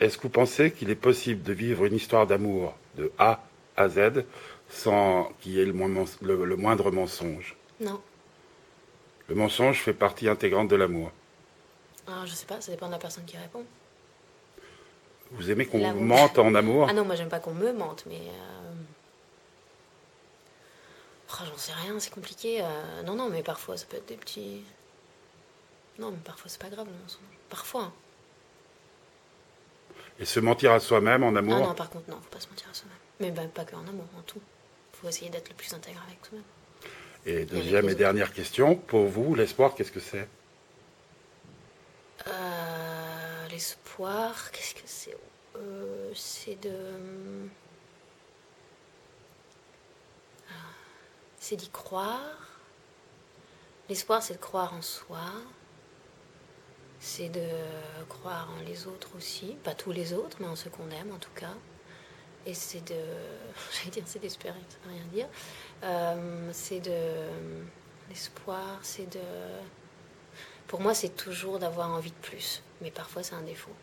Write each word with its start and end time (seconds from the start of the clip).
Est-ce 0.00 0.16
que 0.16 0.22
vous 0.22 0.30
pensez 0.30 0.72
qu'il 0.72 0.88
est 0.88 0.94
possible 0.96 1.42
de 1.42 1.52
vivre 1.52 1.84
une 1.84 1.94
histoire 1.94 2.26
d'amour 2.26 2.74
de 2.96 3.12
A 3.18 3.42
à 3.76 3.88
Z 3.88 4.24
sans 4.70 5.30
qu'il 5.40 5.52
y 5.52 5.60
ait 5.60 5.66
le, 5.66 5.72
moindre 5.72 6.90
mensonge? 6.90 7.54
Non. 7.80 8.00
Le 9.28 9.34
mensonge 9.34 9.80
fait 9.80 9.92
partie 9.92 10.26
intégrante 10.26 10.68
de 10.68 10.76
l'amour. 10.76 11.12
Alors, 12.08 12.26
je 12.26 12.32
sais 12.32 12.46
pas, 12.46 12.60
ça 12.62 12.72
dépend 12.72 12.86
de 12.86 12.92
la 12.92 12.98
personne 12.98 13.26
qui 13.26 13.36
répond. 13.36 13.64
Vous 15.32 15.50
aimez 15.50 15.66
qu'on 15.66 15.92
vous 15.92 16.00
mente 16.00 16.38
en 16.38 16.54
amour? 16.54 16.86
Ah 16.88 16.94
non, 16.94 17.04
moi 17.04 17.14
j'aime 17.14 17.28
pas 17.28 17.38
qu'on 17.38 17.54
me 17.54 17.72
mente, 17.72 18.04
mais. 18.06 18.16
Euh... 18.16 18.72
Oh, 21.32 21.44
J'en 21.46 21.58
sais 21.58 21.72
rien, 21.72 22.00
c'est 22.00 22.12
compliqué. 22.12 22.62
Euh, 22.62 23.02
Non, 23.04 23.14
non, 23.14 23.28
mais 23.28 23.42
parfois 23.42 23.76
ça 23.76 23.86
peut 23.86 23.98
être 23.98 24.08
des 24.08 24.16
petits. 24.16 24.64
Non, 25.98 26.10
mais 26.10 26.18
parfois 26.24 26.48
c'est 26.48 26.60
pas 26.60 26.70
grave 26.70 26.86
le 26.86 27.02
mensonge. 27.02 27.20
Parfois. 27.48 27.92
Et 30.20 30.26
se 30.26 30.38
mentir 30.38 30.72
à 30.72 30.80
soi-même 30.80 31.24
en 31.24 31.34
amour 31.34 31.56
Ah 31.56 31.68
non, 31.68 31.74
par 31.74 31.88
contre, 31.90 32.10
non, 32.10 32.16
faut 32.20 32.28
pas 32.28 32.40
se 32.40 32.48
mentir 32.48 32.68
à 32.70 32.74
soi-même. 32.74 32.98
Mais 33.20 33.30
ben, 33.30 33.48
pas 33.48 33.64
que 33.64 33.74
en 33.74 33.80
amour, 33.80 34.04
en 34.18 34.22
tout. 34.22 34.40
Faut 34.92 35.08
essayer 35.08 35.30
d'être 35.30 35.48
le 35.48 35.54
plus 35.54 35.72
intègre 35.72 36.02
avec 36.06 36.18
soi-même. 36.26 36.44
Et 37.26 37.44
deuxième 37.44 37.88
et 37.88 37.94
dernière 37.94 38.32
question, 38.32 38.76
pour 38.76 39.06
vous, 39.06 39.34
l'espoir, 39.34 39.74
qu'est-ce 39.74 39.92
que 39.92 40.00
c'est? 40.00 40.28
Euh, 42.26 43.48
L'espoir, 43.50 44.50
qu'est-ce 44.52 44.74
que 44.74 44.80
c'est? 44.86 45.16
Euh, 45.56 46.12
C'est 46.14 46.60
de. 46.60 46.76
Ah, 50.48 50.52
C'est 51.38 51.56
d'y 51.56 51.68
croire. 51.70 52.48
L'espoir, 53.88 54.22
c'est 54.22 54.34
de 54.34 54.38
croire 54.38 54.72
en 54.74 54.82
soi. 54.82 55.18
C'est 57.02 57.30
de 57.30 57.48
croire 58.10 58.50
en 58.56 58.62
les 58.68 58.86
autres 58.86 59.08
aussi. 59.16 59.56
Pas 59.64 59.74
tous 59.74 59.90
les 59.90 60.12
autres, 60.12 60.36
mais 60.38 60.46
en 60.46 60.54
ceux 60.54 60.68
qu'on 60.68 60.90
aime 60.90 61.12
en 61.12 61.18
tout 61.18 61.32
cas. 61.34 61.54
Et 62.44 62.52
c'est 62.52 62.86
de. 62.86 62.94
J'allais 63.72 63.90
dire, 63.90 64.02
c'est 64.06 64.18
d'espérer, 64.18 64.60
ça 64.68 64.76
veut 64.84 64.94
rien 64.94 65.06
dire. 65.12 65.26
Euh, 65.82 66.50
c'est 66.52 66.80
de. 66.80 67.28
L'espoir, 68.10 68.78
c'est 68.82 69.10
de. 69.10 69.20
Pour 70.66 70.80
moi, 70.80 70.94
c'est 70.94 71.16
toujours 71.16 71.58
d'avoir 71.58 71.90
envie 71.90 72.10
de 72.10 72.16
plus. 72.16 72.62
Mais 72.82 72.90
parfois, 72.90 73.22
c'est 73.22 73.34
un 73.34 73.42
défaut. 73.42 73.74